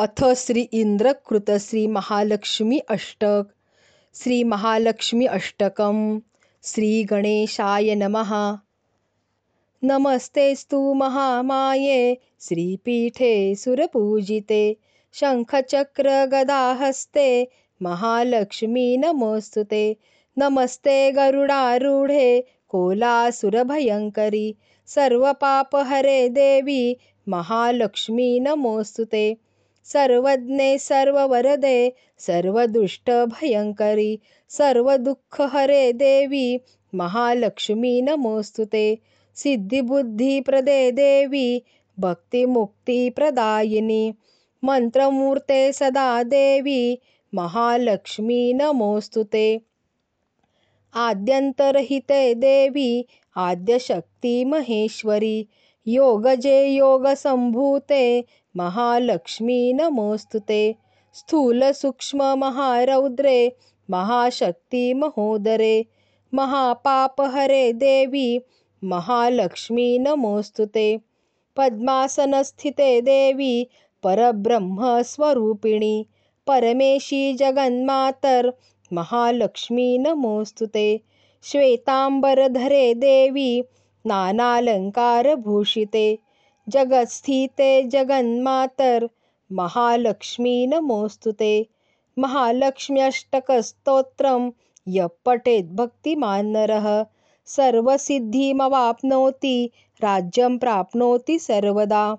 [0.00, 3.46] अथ श्री इंद्रकृत श्री महालक्ष्मी अष्टक।
[4.14, 6.22] श्री महालक्ष्मी अष्टकम।
[6.64, 8.58] श्री गणेशाय नमः।
[9.84, 14.76] नमस्तेस्तु महामाये। श्रीपीठे सुरपूजिते।
[15.12, 17.48] शङ्खचक्रगदाहस्ते
[17.82, 19.94] महालक्ष्मी नमोऽस्तु
[20.38, 24.56] नमस्ते गरुडारूढे। कोलासुरभयङ्करी।
[24.86, 26.96] सर्वपापहरे देवी।
[27.28, 29.04] महालक्ष्मी नमोऽस्तु
[29.92, 31.78] सर्वज्ञे सर्ववरदे
[32.26, 34.12] सर्वदुष्टभयङ्करी
[34.58, 36.46] सर्वदुःखहरे देवी
[37.02, 38.86] महालक्ष्मी नमोऽस्तु ते।
[39.42, 41.48] सिद्धिबुद्धिप्रदे देवी
[42.00, 44.04] भक्तिमुक्तिप्रदायिनी
[44.62, 46.82] मन्त्रमूर्ते सदा देवी
[47.34, 49.46] महालक्ष्मी नमोऽस्तु ते।
[50.94, 52.90] आद्यन्तरहिते देवी
[53.36, 55.36] आद्यशक्तिमहेश्वरी
[55.88, 58.24] योगजे योगसम्भूते,
[58.56, 60.74] महालक्ष्मी नमोऽस्तु ते
[61.12, 63.56] स्थूलसूक्ष्ममहारौद्रे
[63.90, 65.86] महाशक्तिमहोदरे
[66.34, 68.40] महापापहरे देवी,
[68.84, 70.98] महालक्ष्मी नमोऽस्तु ते
[71.56, 73.66] पद्मासनस्थिते देवी,
[74.02, 76.06] परब्रह्मस्वरूपिणी,
[76.46, 78.52] परमेशी जगन्मातर,
[78.92, 81.00] महालक्ष्मी नमोऽस्तु ते
[82.94, 83.62] देवी
[84.06, 86.18] नानालङ्कारभूषिते
[86.68, 89.08] जगत्स्थिते जगन्मातर,
[89.52, 91.66] महालक्ष्मी नमोऽस्तु ते
[92.18, 94.50] महालक्ष्म्यष्टकस्तोत्रं
[94.88, 97.06] यः पठेत् भक्तिमान् नरः
[97.46, 99.70] सर्वसिद्धिमवाप्नोति,
[100.02, 102.18] राज्यं प्राप्नोति सर्वदा।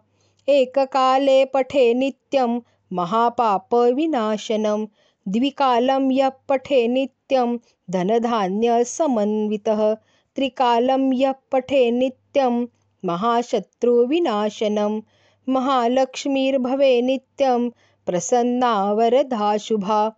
[0.50, 2.60] एककाले पठे नित्यं
[2.94, 4.88] महापापविनाशनं,
[5.28, 7.58] द्विकालं यः पठे नित्यं
[7.90, 9.98] धनधान्यसमन्वितः।
[10.40, 12.66] त्रिकालं यः पठे नित्यं
[13.06, 15.02] महाशत्रुविनाशनं।
[15.50, 17.70] महालक्ष्मीर्भवे नित्यं
[18.06, 20.12] प्रसन्ना वरदा शुभा